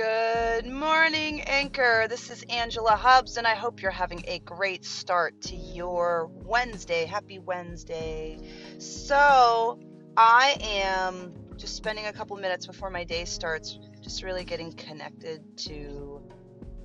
Good 0.00 0.64
morning, 0.64 1.42
Anchor. 1.42 2.06
This 2.08 2.30
is 2.30 2.42
Angela 2.48 2.96
Hubbs, 2.96 3.36
and 3.36 3.46
I 3.46 3.54
hope 3.54 3.82
you're 3.82 3.90
having 3.90 4.24
a 4.26 4.38
great 4.38 4.82
start 4.82 5.38
to 5.42 5.54
your 5.54 6.30
Wednesday. 6.32 7.04
Happy 7.04 7.38
Wednesday. 7.38 8.38
So, 8.78 9.78
I 10.16 10.56
am 10.58 11.34
just 11.58 11.76
spending 11.76 12.06
a 12.06 12.14
couple 12.14 12.34
minutes 12.38 12.66
before 12.66 12.88
my 12.88 13.04
day 13.04 13.26
starts, 13.26 13.78
just 14.00 14.22
really 14.22 14.42
getting 14.42 14.72
connected 14.72 15.42
to 15.66 16.22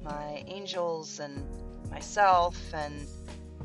my 0.03 0.43
angels 0.47 1.21
and 1.21 1.47
myself 1.89 2.57
and 2.73 3.07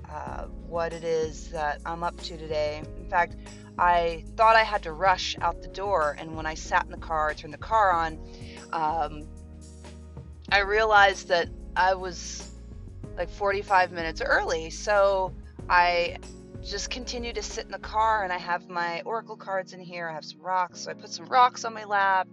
uh, 0.08 0.44
what 0.44 0.92
it 0.92 1.02
is 1.02 1.48
that 1.48 1.80
I'm 1.84 2.04
up 2.04 2.16
to 2.18 2.36
today. 2.36 2.82
In 2.98 3.10
fact, 3.10 3.34
I 3.78 4.24
thought 4.36 4.54
I 4.54 4.62
had 4.62 4.84
to 4.84 4.92
rush 4.92 5.36
out 5.40 5.60
the 5.60 5.68
door, 5.68 6.16
and 6.20 6.36
when 6.36 6.46
I 6.46 6.54
sat 6.54 6.84
in 6.84 6.92
the 6.92 6.98
car, 6.98 7.34
turned 7.34 7.52
the 7.52 7.58
car 7.58 7.90
on, 7.90 8.20
um, 8.72 9.26
I 10.52 10.60
realized 10.60 11.28
that 11.28 11.48
I 11.76 11.94
was 11.94 12.50
like 13.16 13.30
45 13.30 13.92
minutes 13.92 14.20
early. 14.20 14.70
So 14.70 15.32
I 15.68 16.16
just 16.62 16.90
continue 16.90 17.32
to 17.32 17.42
sit 17.42 17.64
in 17.64 17.70
the 17.70 17.78
car, 17.78 18.24
and 18.24 18.32
I 18.32 18.38
have 18.38 18.68
my 18.68 19.02
oracle 19.02 19.36
cards 19.36 19.72
in 19.72 19.80
here. 19.80 20.08
I 20.08 20.12
have 20.12 20.24
some 20.24 20.40
rocks, 20.40 20.80
so 20.80 20.90
I 20.90 20.94
put 20.94 21.10
some 21.10 21.26
rocks 21.26 21.64
on 21.64 21.72
my 21.72 21.84
lap 21.84 22.28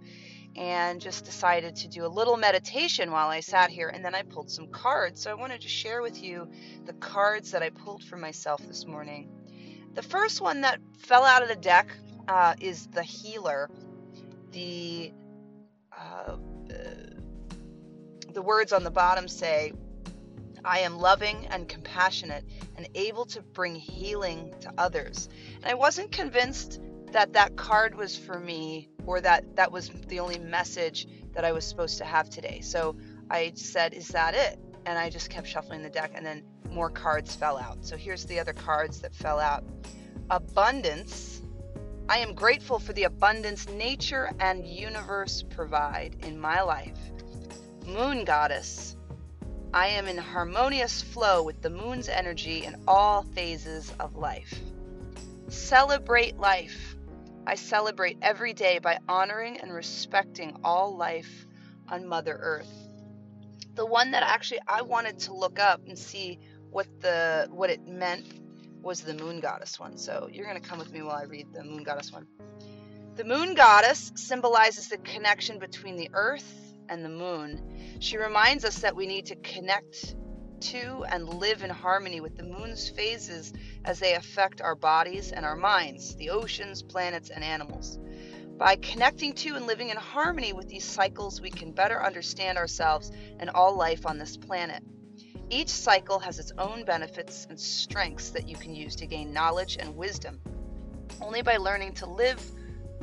and 0.56 1.00
just 1.00 1.24
decided 1.24 1.76
to 1.76 1.88
do 1.88 2.04
a 2.04 2.08
little 2.08 2.36
meditation 2.36 3.10
while 3.10 3.28
I 3.28 3.40
sat 3.40 3.70
here. 3.70 3.88
And 3.88 4.04
then 4.04 4.14
I 4.14 4.22
pulled 4.22 4.50
some 4.50 4.66
cards. 4.68 5.22
So 5.22 5.30
I 5.30 5.34
wanted 5.34 5.60
to 5.60 5.68
share 5.68 6.02
with 6.02 6.22
you 6.22 6.48
the 6.84 6.94
cards 6.94 7.52
that 7.52 7.62
I 7.62 7.70
pulled 7.70 8.02
for 8.02 8.16
myself 8.16 8.66
this 8.66 8.84
morning. 8.84 9.30
The 9.94 10.02
first 10.02 10.40
one 10.40 10.62
that 10.62 10.80
fell 10.98 11.24
out 11.24 11.42
of 11.42 11.48
the 11.48 11.56
deck 11.56 11.88
uh, 12.26 12.54
is 12.60 12.88
the 12.88 13.02
healer. 13.02 13.70
The 14.50 15.12
uh, 15.96 16.36
the 18.38 18.42
words 18.42 18.72
on 18.72 18.84
the 18.84 18.90
bottom 18.92 19.26
say, 19.26 19.72
I 20.64 20.78
am 20.78 21.00
loving 21.00 21.48
and 21.50 21.68
compassionate 21.68 22.44
and 22.76 22.88
able 22.94 23.24
to 23.24 23.42
bring 23.42 23.74
healing 23.74 24.54
to 24.60 24.72
others. 24.78 25.28
And 25.56 25.64
I 25.66 25.74
wasn't 25.74 26.12
convinced 26.12 26.80
that 27.10 27.32
that 27.32 27.56
card 27.56 27.96
was 27.96 28.16
for 28.16 28.38
me 28.38 28.90
or 29.06 29.20
that 29.22 29.56
that 29.56 29.72
was 29.72 29.90
the 30.06 30.20
only 30.20 30.38
message 30.38 31.08
that 31.34 31.44
I 31.44 31.50
was 31.50 31.66
supposed 31.66 31.98
to 31.98 32.04
have 32.04 32.30
today. 32.30 32.60
So 32.60 32.94
I 33.28 33.50
said, 33.56 33.92
Is 33.92 34.06
that 34.10 34.34
it? 34.36 34.60
And 34.86 34.96
I 34.96 35.10
just 35.10 35.30
kept 35.30 35.48
shuffling 35.48 35.82
the 35.82 35.90
deck, 35.90 36.12
and 36.14 36.24
then 36.24 36.44
more 36.70 36.90
cards 36.90 37.34
fell 37.34 37.58
out. 37.58 37.84
So 37.84 37.96
here's 37.96 38.24
the 38.24 38.38
other 38.38 38.52
cards 38.52 39.00
that 39.00 39.16
fell 39.16 39.40
out 39.40 39.64
abundance. 40.30 41.42
I 42.08 42.18
am 42.18 42.34
grateful 42.34 42.78
for 42.78 42.92
the 42.92 43.02
abundance 43.02 43.68
nature 43.68 44.30
and 44.38 44.64
universe 44.64 45.42
provide 45.42 46.14
in 46.24 46.38
my 46.38 46.62
life. 46.62 46.96
Moon 47.88 48.26
goddess. 48.26 48.98
I 49.72 49.86
am 49.86 50.08
in 50.08 50.18
harmonious 50.18 51.00
flow 51.00 51.42
with 51.42 51.62
the 51.62 51.70
moon's 51.70 52.10
energy 52.10 52.66
in 52.66 52.76
all 52.86 53.22
phases 53.22 53.90
of 53.98 54.14
life. 54.14 54.52
Celebrate 55.48 56.36
life. 56.36 56.96
I 57.46 57.54
celebrate 57.54 58.18
every 58.20 58.52
day 58.52 58.78
by 58.78 58.98
honoring 59.08 59.58
and 59.58 59.72
respecting 59.72 60.58
all 60.62 60.98
life 60.98 61.46
on 61.88 62.06
Mother 62.06 62.38
Earth. 62.38 62.70
The 63.74 63.86
one 63.86 64.10
that 64.10 64.22
actually 64.22 64.60
I 64.68 64.82
wanted 64.82 65.20
to 65.20 65.32
look 65.32 65.58
up 65.58 65.80
and 65.88 65.98
see 65.98 66.38
what 66.68 66.86
the 67.00 67.48
what 67.50 67.70
it 67.70 67.88
meant 67.88 68.26
was 68.82 69.00
the 69.00 69.14
moon 69.14 69.40
goddess 69.40 69.80
one. 69.80 69.96
So 69.96 70.28
you're 70.30 70.46
going 70.46 70.60
to 70.60 70.68
come 70.68 70.78
with 70.78 70.92
me 70.92 71.00
while 71.00 71.16
I 71.16 71.22
read 71.22 71.54
the 71.54 71.64
moon 71.64 71.84
goddess 71.84 72.12
one. 72.12 72.26
The 73.16 73.24
moon 73.24 73.54
goddess 73.54 74.12
symbolizes 74.14 74.90
the 74.90 74.98
connection 74.98 75.58
between 75.58 75.96
the 75.96 76.10
earth 76.12 76.67
and 76.88 77.04
the 77.04 77.08
moon. 77.08 77.96
She 78.00 78.16
reminds 78.16 78.64
us 78.64 78.78
that 78.80 78.96
we 78.96 79.06
need 79.06 79.26
to 79.26 79.36
connect 79.36 80.16
to 80.60 81.04
and 81.08 81.28
live 81.28 81.62
in 81.62 81.70
harmony 81.70 82.20
with 82.20 82.36
the 82.36 82.42
moon's 82.42 82.88
phases 82.88 83.52
as 83.84 83.98
they 83.98 84.14
affect 84.14 84.60
our 84.60 84.74
bodies 84.74 85.32
and 85.32 85.44
our 85.44 85.56
minds, 85.56 86.16
the 86.16 86.30
oceans, 86.30 86.82
planets, 86.82 87.30
and 87.30 87.44
animals. 87.44 87.98
By 88.56 88.74
connecting 88.76 89.34
to 89.34 89.54
and 89.54 89.66
living 89.66 89.90
in 89.90 89.96
harmony 89.96 90.52
with 90.52 90.68
these 90.68 90.84
cycles, 90.84 91.40
we 91.40 91.50
can 91.50 91.70
better 91.70 92.02
understand 92.02 92.58
ourselves 92.58 93.12
and 93.38 93.50
all 93.50 93.76
life 93.76 94.04
on 94.04 94.18
this 94.18 94.36
planet. 94.36 94.82
Each 95.48 95.68
cycle 95.68 96.18
has 96.18 96.38
its 96.38 96.52
own 96.58 96.84
benefits 96.84 97.46
and 97.48 97.58
strengths 97.58 98.30
that 98.30 98.48
you 98.48 98.56
can 98.56 98.74
use 98.74 98.96
to 98.96 99.06
gain 99.06 99.32
knowledge 99.32 99.76
and 99.78 99.96
wisdom. 99.96 100.40
Only 101.20 101.42
by 101.42 101.56
learning 101.56 101.94
to 101.94 102.06
live 102.06 102.42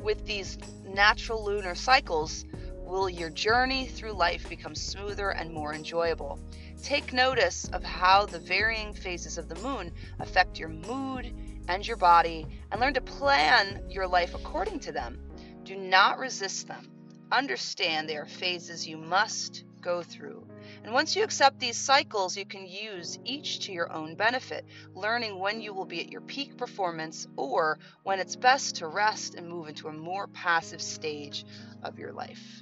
with 0.03 0.25
these 0.25 0.57
natural 0.83 1.43
lunar 1.43 1.73
cycles 1.73 2.45
will 2.85 3.09
your 3.09 3.29
journey 3.29 3.87
through 3.87 4.13
life 4.13 4.47
become 4.47 4.75
smoother 4.75 5.31
and 5.31 5.51
more 5.51 5.73
enjoyable. 5.73 6.39
Take 6.81 7.13
notice 7.13 7.67
of 7.73 7.83
how 7.83 8.25
the 8.25 8.39
varying 8.39 8.93
phases 8.93 9.37
of 9.37 9.49
the 9.49 9.61
moon 9.61 9.91
affect 10.19 10.59
your 10.59 10.69
mood 10.69 11.33
and 11.67 11.85
your 11.85 11.97
body, 11.97 12.45
and 12.71 12.79
learn 12.79 12.93
to 12.93 13.01
plan 13.01 13.81
your 13.89 14.07
life 14.07 14.35
according 14.35 14.79
to 14.81 14.91
them. 14.91 15.19
Do 15.63 15.75
not 15.75 16.19
resist 16.19 16.67
them. 16.67 16.87
Understand 17.31 18.07
they 18.07 18.17
are 18.17 18.27
phases 18.27 18.87
you 18.87 18.97
must 18.97 19.63
go 19.81 20.03
through. 20.03 20.47
And 20.83 20.93
once 20.93 21.15
you 21.15 21.23
accept 21.23 21.59
these 21.59 21.77
cycles, 21.77 22.37
you 22.37 22.45
can 22.45 22.67
use 22.67 23.17
each 23.23 23.61
to 23.61 23.71
your 23.71 23.91
own 23.91 24.15
benefit, 24.15 24.65
learning 24.93 25.39
when 25.39 25.61
you 25.61 25.73
will 25.73 25.85
be 25.85 26.01
at 26.01 26.11
your 26.11 26.21
peak 26.21 26.57
performance 26.57 27.27
or 27.35 27.79
when 28.03 28.19
it's 28.19 28.35
best 28.35 28.75
to 28.77 28.87
rest 28.87 29.35
and 29.35 29.47
move 29.47 29.67
into 29.67 29.87
a 29.87 29.93
more 29.93 30.27
passive 30.27 30.81
stage 30.81 31.45
of 31.83 31.97
your 31.97 32.13
life. 32.13 32.61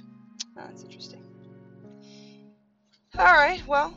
That's 0.56 0.82
interesting. 0.82 1.22
All 3.18 3.24
right, 3.24 3.64
well, 3.66 3.94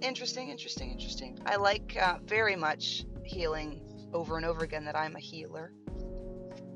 interesting, 0.00 0.48
interesting, 0.48 0.90
interesting. 0.90 1.38
I 1.46 1.56
like 1.56 1.96
uh, 2.00 2.18
very 2.24 2.56
much 2.56 3.04
healing 3.24 3.80
over 4.12 4.36
and 4.36 4.44
over 4.44 4.64
again 4.64 4.84
that 4.84 4.96
I'm 4.96 5.16
a 5.16 5.20
healer. 5.20 5.72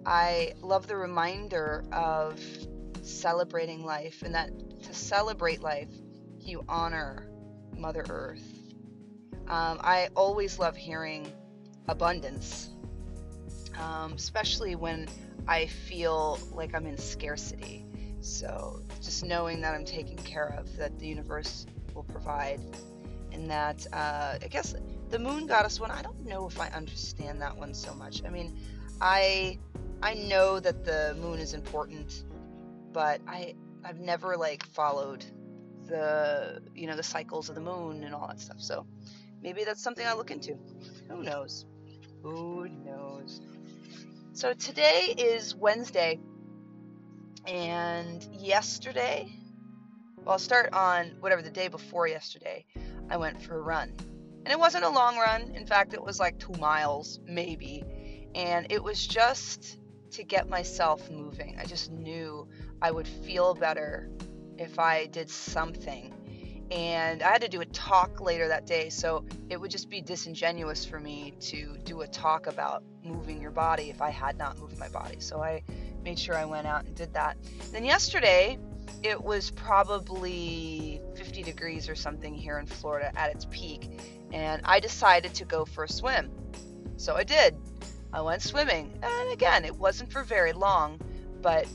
I 0.07 0.53
love 0.63 0.87
the 0.87 0.97
reminder 0.97 1.85
of 1.93 2.41
celebrating 3.03 3.85
life 3.85 4.23
and 4.23 4.35
that 4.35 4.51
to 4.83 4.95
celebrate 4.95 5.61
life, 5.61 5.91
you 6.39 6.65
honor 6.69 7.29
Mother 7.77 8.05
Earth. 8.09 8.45
Um, 9.49 9.81
I 9.83 10.09
always 10.15 10.59
love 10.59 10.77
hearing 10.77 11.33
abundance, 11.89 12.71
um, 13.79 14.13
especially 14.13 14.77
when 14.77 15.09
I 15.49 15.67
feel 15.67 16.39
like 16.53 16.75
I'm 16.75 16.87
in 16.87 16.97
scarcity. 16.97 17.85
So 18.21 18.83
just 19.01 19.25
knowing 19.25 19.61
that 19.63 19.75
I'm 19.75 19.85
taken 19.85 20.17
care 20.17 20.55
of, 20.59 20.77
that 20.77 20.99
the 20.99 21.07
universe 21.07 21.67
will 21.95 22.03
provide, 22.05 22.61
and 23.33 23.51
that 23.51 23.87
uh, 23.93 24.39
I 24.43 24.49
guess 24.49 24.75
the 25.09 25.19
moon 25.19 25.47
goddess 25.47 25.81
one, 25.81 25.91
I 25.91 26.03
don't 26.03 26.27
know 26.27 26.47
if 26.47 26.61
I 26.61 26.69
understand 26.69 27.41
that 27.43 27.57
one 27.57 27.75
so 27.75 27.95
much. 27.95 28.23
I 28.25 28.29
mean, 28.29 28.59
I 29.01 29.59
I 30.03 30.15
know 30.15 30.61
that 30.61 30.85
the 30.85 31.17
moon 31.21 31.39
is 31.39 31.55
important, 31.55 32.25
but 32.93 33.21
I 33.27 33.55
I've 33.85 34.01
never 34.01 34.37
like 34.37 34.65
followed 34.67 35.25
the 35.87 36.63
you 36.75 36.87
know 36.87 36.97
the 36.97 37.03
cycles 37.03 37.49
of 37.49 37.55
the 37.55 37.61
moon 37.61 38.05
and 38.05 38.15
all 38.15 38.29
that 38.29 38.41
stuff. 38.41 38.61
So 38.61 38.87
maybe 39.43 39.65
that's 39.65 39.83
something 39.83 40.07
I 40.07 40.15
look 40.15 40.31
into. 40.31 40.57
Who 41.09 41.23
knows? 41.23 41.67
Who 42.23 42.69
knows? 42.69 43.41
So 44.33 44.53
today 44.53 45.15
is 45.17 45.55
Wednesday, 45.55 46.21
and 47.47 48.23
yesterday, 48.33 49.29
well, 50.17 50.33
I'll 50.33 50.39
start 50.39 50.73
on 50.73 51.17
whatever 51.21 51.43
the 51.43 51.51
day 51.51 51.69
before 51.69 52.07
yesterday. 52.07 52.65
I 53.09 53.17
went 53.17 53.43
for 53.43 53.57
a 53.57 53.63
run, 53.63 53.93
and 54.45 54.49
it 54.49 54.59
wasn't 54.59 54.85
a 54.85 54.89
long 54.89 55.17
run. 55.17 55.53
In 55.55 55.67
fact, 55.67 55.95
it 55.95 56.03
was 56.03 56.21
like 56.21 56.39
two 56.39 56.59
miles, 56.61 57.21
maybe, 57.27 57.85
and 58.35 58.67
it 58.71 58.83
was 58.83 59.07
just 59.07 59.79
to 60.13 60.23
get 60.23 60.49
myself 60.49 61.11
moving. 61.11 61.57
I 61.59 61.65
just 61.65 61.91
knew 61.91 62.49
I 62.83 62.91
would 62.91 63.09
feel 63.09 63.55
better 63.55 64.11
if 64.59 64.79
I 64.79 65.07
did 65.07 65.31
something. 65.31 66.15
And 66.71 67.23
I 67.23 67.33
had 67.33 67.41
to 67.41 67.49
do 67.49 67.61
a 67.63 67.67
talk 67.67 68.21
later 68.21 68.47
that 68.47 68.65
day, 68.65 68.91
so 68.91 69.25
it 69.49 69.61
would 69.61 69.73
just 69.73 69.91
be 69.91 70.01
disingenuous 70.01 70.85
for 70.85 71.01
me 71.01 71.35
to 71.41 71.77
do 71.85 72.03
a 72.03 72.07
talk 72.07 72.47
about 72.47 72.85
moving 73.03 73.41
your 73.41 73.51
body 73.51 73.91
if 73.91 74.01
I 74.01 74.11
had 74.11 74.39
not 74.39 74.59
moved 74.59 74.79
my 74.79 74.89
body. 74.89 75.19
So 75.19 75.43
I 75.43 75.63
made 76.03 76.19
sure 76.19 76.37
I 76.37 76.45
went 76.45 76.67
out 76.67 76.85
and 76.85 76.95
did 76.95 77.13
that. 77.15 77.37
Then 77.73 77.85
yesterday, 77.85 78.59
it 79.03 79.23
was 79.23 79.51
probably 79.51 81.01
50 81.15 81.43
degrees 81.43 81.89
or 81.89 81.95
something 81.95 82.35
here 82.35 82.59
in 82.59 82.67
Florida 82.67 83.11
at 83.17 83.31
its 83.31 83.47
peak, 83.51 84.01
and 84.33 84.61
I 84.65 84.81
decided 84.81 85.35
to 85.35 85.45
go 85.45 85.65
for 85.65 85.85
a 85.85 85.89
swim. 85.89 86.31
So 86.97 87.17
I 87.17 87.25
did. 87.25 87.57
I 88.13 88.21
went 88.21 88.43
swimming, 88.43 88.99
and 89.03 89.33
again, 89.33 89.65
it 89.65 89.75
wasn't 89.75 90.13
for 90.13 90.25
very 90.25 90.53
long, 90.53 91.01
but 91.41 91.67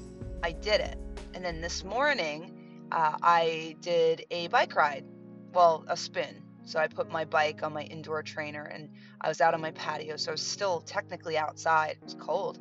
I 0.44 0.52
did 0.52 0.82
it. 0.82 0.98
And 1.34 1.44
then 1.44 1.62
this 1.62 1.84
morning, 1.84 2.88
uh, 2.92 3.18
I 3.22 3.76
did 3.82 4.26
a 4.32 4.48
bike 4.48 4.76
ride, 4.76 5.06
well, 5.54 5.86
a 5.88 5.98
spin. 5.98 6.44
So 6.66 6.80
I 6.80 6.88
put 6.88 7.12
my 7.12 7.26
bike 7.26 7.62
on 7.64 7.74
my 7.74 7.84
indoor 7.84 8.24
trainer 8.24 8.64
and 8.64 8.90
I 9.22 9.28
was 9.28 9.40
out 9.40 9.54
on 9.54 9.62
my 9.62 9.72
patio, 9.72 10.18
so 10.18 10.32
I 10.32 10.34
was 10.34 10.42
still 10.42 10.82
technically 10.82 11.38
outside. 11.38 11.98
It 12.02 12.04
was 12.04 12.16
cold. 12.16 12.60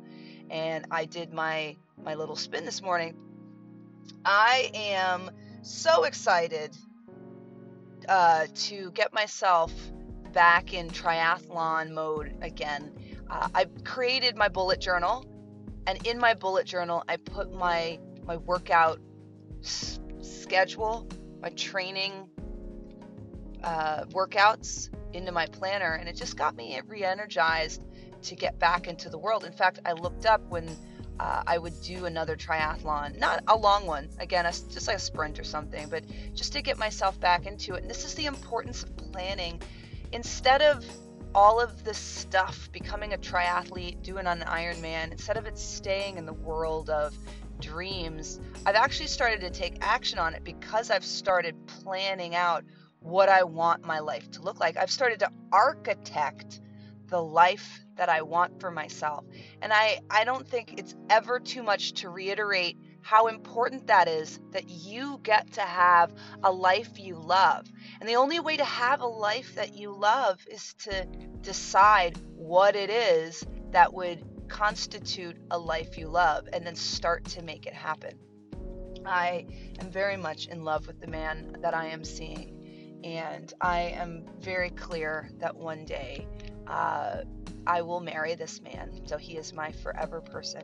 And 0.49 0.85
I 0.91 1.05
did 1.05 1.33
my 1.33 1.77
my 2.03 2.15
little 2.15 2.35
spin 2.35 2.65
this 2.65 2.81
morning. 2.81 3.15
I 4.23 4.69
am 4.73 5.31
so 5.61 6.03
excited 6.03 6.75
uh, 8.07 8.47
to 8.53 8.91
get 8.91 9.13
myself 9.13 9.73
back 10.33 10.73
in 10.73 10.89
triathlon 10.89 11.91
mode 11.91 12.37
again. 12.41 12.93
Uh, 13.29 13.47
I 13.55 13.65
created 13.83 14.35
my 14.35 14.49
bullet 14.49 14.79
journal, 14.79 15.25
and 15.87 16.05
in 16.05 16.19
my 16.19 16.33
bullet 16.33 16.65
journal, 16.65 17.03
I 17.07 17.17
put 17.17 17.51
my 17.51 17.99
my 18.25 18.37
workout 18.37 18.99
s- 19.63 19.99
schedule, 20.21 21.07
my 21.41 21.49
training 21.49 22.29
uh, 23.63 24.05
workouts 24.05 24.89
into 25.13 25.31
my 25.31 25.47
planner, 25.47 25.93
and 25.93 26.09
it 26.09 26.15
just 26.15 26.37
got 26.37 26.55
me 26.55 26.79
re-energized 26.87 27.83
to 28.25 28.35
get 28.35 28.59
back 28.59 28.87
into 28.87 29.09
the 29.09 29.17
world. 29.17 29.43
In 29.43 29.53
fact, 29.53 29.79
I 29.85 29.93
looked 29.93 30.25
up 30.25 30.41
when 30.49 30.69
uh, 31.19 31.43
I 31.47 31.57
would 31.57 31.79
do 31.81 32.05
another 32.05 32.35
triathlon, 32.35 33.17
not 33.17 33.43
a 33.47 33.55
long 33.55 33.85
one, 33.85 34.09
again, 34.19 34.45
a, 34.45 34.51
just 34.51 34.87
like 34.87 34.97
a 34.97 34.99
sprint 34.99 35.39
or 35.39 35.43
something, 35.43 35.87
but 35.89 36.03
just 36.33 36.53
to 36.53 36.61
get 36.61 36.77
myself 36.77 37.19
back 37.19 37.45
into 37.45 37.75
it. 37.75 37.81
And 37.81 37.89
this 37.89 38.03
is 38.03 38.15
the 38.15 38.25
importance 38.25 38.83
of 38.83 38.95
planning. 38.97 39.61
Instead 40.11 40.61
of 40.61 40.85
all 41.33 41.59
of 41.59 41.83
this 41.83 41.97
stuff, 41.97 42.69
becoming 42.71 43.13
a 43.13 43.17
triathlete, 43.17 44.01
doing 44.01 44.25
an 44.25 44.41
Ironman, 44.41 45.11
instead 45.11 45.37
of 45.37 45.45
it 45.45 45.57
staying 45.57 46.17
in 46.17 46.25
the 46.25 46.33
world 46.33 46.89
of 46.89 47.17
dreams, 47.59 48.39
I've 48.65 48.75
actually 48.75 49.07
started 49.07 49.41
to 49.41 49.49
take 49.49 49.77
action 49.81 50.19
on 50.19 50.33
it 50.33 50.43
because 50.43 50.91
I've 50.91 51.05
started 51.05 51.55
planning 51.67 52.35
out 52.35 52.63
what 52.99 53.29
I 53.29 53.43
want 53.43 53.85
my 53.85 53.99
life 53.99 54.31
to 54.31 54.41
look 54.41 54.59
like. 54.59 54.77
I've 54.77 54.91
started 54.91 55.19
to 55.19 55.31
architect 55.51 56.59
the 57.07 57.21
life 57.21 57.81
that 57.97 58.09
I 58.09 58.21
want 58.21 58.59
for 58.59 58.71
myself. 58.71 59.25
And 59.61 59.71
I, 59.71 59.99
I 60.09 60.23
don't 60.23 60.47
think 60.47 60.75
it's 60.77 60.95
ever 61.09 61.39
too 61.39 61.63
much 61.63 61.93
to 61.93 62.09
reiterate 62.09 62.77
how 63.01 63.27
important 63.27 63.87
that 63.87 64.07
is 64.07 64.39
that 64.51 64.67
you 64.69 65.19
get 65.23 65.53
to 65.53 65.61
have 65.61 66.13
a 66.43 66.51
life 66.51 66.99
you 66.99 67.15
love. 67.15 67.67
And 67.99 68.09
the 68.09 68.15
only 68.15 68.39
way 68.39 68.57
to 68.57 68.65
have 68.65 69.01
a 69.01 69.07
life 69.07 69.55
that 69.55 69.75
you 69.75 69.95
love 69.95 70.43
is 70.51 70.73
to 70.85 71.05
decide 71.41 72.17
what 72.35 72.75
it 72.75 72.89
is 72.89 73.45
that 73.71 73.93
would 73.93 74.23
constitute 74.47 75.37
a 75.51 75.57
life 75.57 75.97
you 75.97 76.07
love 76.07 76.47
and 76.51 76.65
then 76.65 76.75
start 76.75 77.25
to 77.25 77.43
make 77.43 77.67
it 77.67 77.73
happen. 77.73 78.17
I 79.05 79.45
am 79.79 79.91
very 79.91 80.17
much 80.17 80.47
in 80.47 80.63
love 80.63 80.87
with 80.87 80.99
the 80.99 81.07
man 81.07 81.57
that 81.61 81.75
I 81.75 81.87
am 81.87 82.03
seeing. 82.03 83.01
And 83.03 83.53
I 83.61 83.81
am 83.81 84.25
very 84.39 84.71
clear 84.71 85.29
that 85.37 85.55
one 85.55 85.85
day 85.85 86.27
uh, 86.67 87.21
I 87.67 87.81
will 87.81 87.99
marry 87.99 88.35
this 88.35 88.61
man, 88.61 89.01
so 89.05 89.17
he 89.17 89.37
is 89.37 89.53
my 89.53 89.71
forever 89.71 90.21
person. 90.21 90.63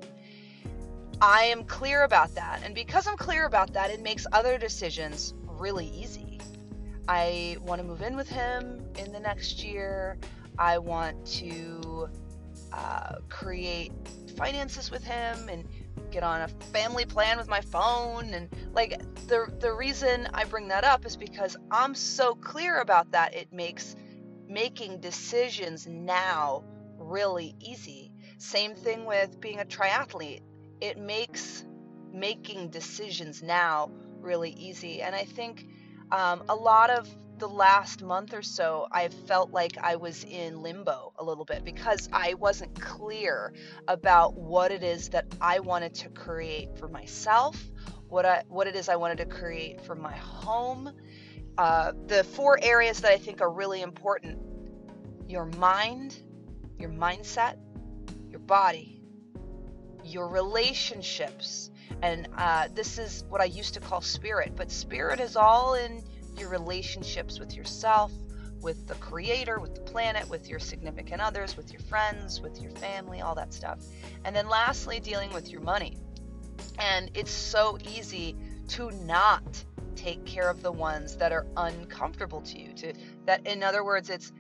I 1.22 1.44
am 1.44 1.64
clear 1.64 2.04
about 2.04 2.34
that. 2.36 2.62
And 2.64 2.74
because 2.74 3.08
I'm 3.08 3.18
clear 3.18 3.46
about 3.46 3.74
that, 3.74 3.92
it 3.92 4.02
makes 4.02 4.26
other 4.32 4.58
decisions 4.58 5.34
really 5.46 5.88
easy. 5.88 6.40
I 7.08 7.58
want 7.62 7.82
to 7.82 7.88
move 7.88 8.02
in 8.02 8.16
with 8.16 8.30
him 8.30 8.82
in 8.98 9.12
the 9.12 9.20
next 9.20 9.64
year. 9.64 10.18
I 10.58 10.78
want 10.78 11.26
to 11.38 12.10
uh, 12.74 13.16
create 13.30 13.92
finances 14.38 14.90
with 14.92 15.04
him 15.04 15.50
and 15.50 15.68
get 16.10 16.24
on 16.24 16.42
a 16.42 16.48
family 16.48 17.06
plan 17.06 17.38
with 17.38 17.48
my 17.48 17.62
phone 17.62 18.34
and 18.34 18.50
like 18.74 19.02
the 19.28 19.48
the 19.60 19.74
reason 19.74 20.28
I 20.34 20.46
bring 20.46 20.68
that 20.70 20.84
up 20.84 21.06
is 21.06 21.16
because 21.16 21.58
I'm 21.70 21.96
so 21.96 22.36
clear 22.36 22.80
about 22.80 23.12
that 23.12 23.34
it 23.34 23.52
makes 23.52 23.96
making 24.52 25.00
decisions 25.00 25.88
now 25.88 26.64
really 26.98 27.56
easy. 27.60 28.12
Same 28.38 28.76
thing 28.76 29.06
with 29.06 29.40
being 29.40 29.60
a 29.60 29.66
triathlete. 29.66 30.42
It 30.82 30.98
makes 30.98 31.64
making 32.12 32.70
decisions 32.70 33.42
now 33.42 33.92
really 34.20 34.52
easy. 34.52 35.02
And 35.02 35.16
I 35.16 35.24
think 35.24 35.66
um, 36.12 36.44
a 36.50 36.56
lot 36.56 36.90
of 36.90 37.08
the 37.38 37.48
last 37.48 38.04
month 38.04 38.34
or 38.34 38.42
so, 38.44 38.88
I 38.92 39.08
felt 39.08 39.52
like 39.52 39.78
I 39.82 39.96
was 39.96 40.24
in 40.24 40.62
limbo 40.62 41.14
a 41.18 41.24
little 41.24 41.46
bit 41.46 41.64
because 41.64 42.08
I 42.14 42.36
wasn't 42.36 42.80
clear 42.80 43.54
about 43.88 44.36
what 44.36 44.72
it 44.72 44.84
is 44.84 45.10
that 45.10 45.26
I 45.40 45.60
wanted 45.60 45.96
to 45.96 46.10
create 46.10 46.78
for 46.78 46.88
myself, 46.88 47.58
what 48.10 48.26
I, 48.26 48.44
what 48.48 48.68
it 48.68 48.76
is 48.76 48.90
I 48.90 48.98
wanted 48.98 49.18
to 49.20 49.26
create 49.26 49.82
for 49.82 49.96
my 49.96 50.16
home. 50.16 50.92
Uh, 51.62 51.92
the 52.08 52.24
four 52.24 52.58
areas 52.64 53.02
that 53.02 53.12
I 53.12 53.20
think 53.20 53.40
are 53.40 53.52
really 53.52 53.84
important: 53.84 54.40
your 55.28 55.46
mind, 55.46 56.20
your 56.80 56.90
mindset, 56.90 57.58
your 58.32 58.40
body, 58.40 59.00
your 60.04 60.28
relationships. 60.28 61.70
And 62.02 62.28
uh, 62.36 62.70
this 62.74 62.98
is 62.98 63.26
what 63.30 63.42
I 63.42 63.46
used 63.46 63.76
to 63.76 63.80
call 63.80 64.02
spirit, 64.02 64.54
but 64.56 64.72
spirit 64.72 65.20
is 65.20 65.36
all 65.36 65.76
in 65.76 66.04
your 66.36 66.50
relationships 66.50 67.40
with 67.40 67.54
yourself, 67.54 68.12
with 68.60 68.88
the 68.88 68.96
creator, 68.96 69.60
with 69.60 69.76
the 69.76 69.82
planet, 69.82 70.28
with 70.28 70.50
your 70.50 70.58
significant 70.58 71.22
others, 71.22 71.56
with 71.56 71.72
your 71.72 71.82
friends, 71.82 72.42
with 72.42 72.60
your 72.60 72.72
family, 72.72 73.22
all 73.22 73.36
that 73.36 73.54
stuff. 73.54 73.78
And 74.26 74.36
then 74.36 74.50
lastly, 74.50 75.00
dealing 75.00 75.32
with 75.32 75.52
your 75.52 75.62
money. 75.62 75.96
And 76.80 77.12
it's 77.14 77.30
so 77.30 77.78
easy 77.88 78.36
to 78.70 78.90
not 79.06 79.64
take 79.96 80.26
care 80.26 80.50
of 80.50 80.62
the 80.62 80.72
ones 80.72 81.16
that 81.18 81.32
are 81.32 81.46
uncomfortable 81.58 82.42
to 82.42 82.60
you 82.60 82.74
to 82.74 82.94
that 83.26 83.46
in 83.46 83.64
other 83.64 83.84
words 83.84 84.10
it's 84.10 84.32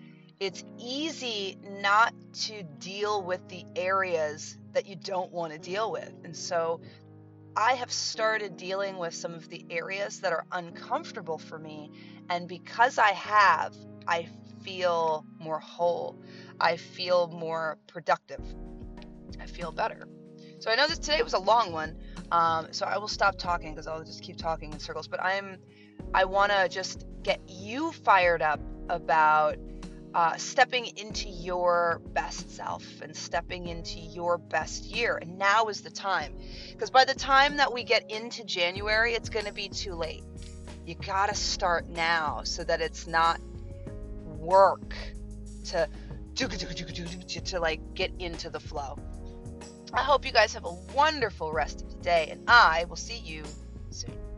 it's 0.41 0.63
easy 0.79 1.55
not 1.81 2.15
to 2.33 2.63
deal 2.79 3.21
with 3.21 3.47
the 3.47 3.63
areas 3.75 4.57
that 4.73 4.87
you 4.87 4.95
don't 4.95 5.31
want 5.31 5.53
to 5.53 5.59
deal 5.59 5.91
with. 5.91 6.11
And 6.23 6.35
so 6.35 6.81
I 7.55 7.73
have 7.73 7.91
started 7.91 8.57
dealing 8.57 8.97
with 8.97 9.13
some 9.13 9.35
of 9.35 9.49
the 9.49 9.63
areas 9.69 10.21
that 10.21 10.33
are 10.33 10.45
uncomfortable 10.51 11.37
for 11.37 11.59
me. 11.59 11.91
And 12.27 12.47
because 12.47 12.97
I 12.97 13.11
have, 13.11 13.75
I 14.07 14.29
feel 14.63 15.25
more 15.37 15.59
whole. 15.59 16.19
I 16.59 16.77
feel 16.77 17.27
more 17.27 17.77
productive. 17.85 18.41
I 19.39 19.45
feel 19.45 19.71
better. 19.71 20.07
So 20.61 20.69
I 20.69 20.75
know 20.75 20.87
that 20.87 21.01
today 21.01 21.23
was 21.23 21.33
a 21.33 21.39
long 21.39 21.71
one. 21.71 21.97
Um, 22.31 22.67
so 22.69 22.85
I 22.85 22.99
will 22.99 23.07
stop 23.07 23.35
talking 23.35 23.71
because 23.71 23.87
I'll 23.87 24.03
just 24.03 24.21
keep 24.21 24.37
talking 24.37 24.71
in 24.71 24.77
circles. 24.77 25.07
But 25.07 25.19
I'm, 25.23 25.57
I 26.13 26.25
want 26.25 26.51
to 26.51 26.69
just 26.69 27.07
get 27.23 27.41
you 27.47 27.91
fired 27.91 28.43
up 28.43 28.59
about 28.87 29.57
uh, 30.13 30.37
stepping 30.37 30.85
into 30.97 31.29
your 31.29 31.99
best 32.13 32.51
self 32.51 32.85
and 33.01 33.15
stepping 33.15 33.69
into 33.69 33.99
your 33.99 34.37
best 34.37 34.85
year. 34.85 35.17
And 35.19 35.39
now 35.39 35.65
is 35.65 35.81
the 35.81 35.89
time. 35.89 36.37
Because 36.71 36.91
by 36.91 37.05
the 37.05 37.15
time 37.15 37.57
that 37.57 37.73
we 37.73 37.83
get 37.83 38.11
into 38.11 38.43
January, 38.43 39.15
it's 39.15 39.29
going 39.29 39.45
to 39.45 39.53
be 39.53 39.67
too 39.67 39.95
late. 39.95 40.23
You 40.85 40.93
got 40.93 41.29
to 41.29 41.35
start 41.35 41.89
now 41.89 42.41
so 42.43 42.63
that 42.65 42.81
it's 42.81 43.07
not 43.07 43.41
work 44.37 44.93
to, 45.65 45.89
to, 46.35 47.59
like 47.59 47.95
get 47.95 48.11
into 48.19 48.51
the 48.51 48.59
flow. 48.59 48.99
I 49.93 50.01
hope 50.01 50.25
you 50.25 50.31
guys 50.31 50.53
have 50.53 50.65
a 50.65 50.73
wonderful 50.95 51.51
rest 51.51 51.81
of 51.81 51.89
the 51.89 52.03
day, 52.03 52.29
and 52.31 52.43
I 52.47 52.85
will 52.85 52.95
see 52.95 53.17
you 53.17 53.43
soon. 53.89 54.30